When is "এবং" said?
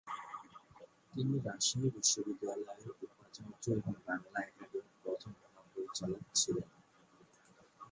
3.71-3.93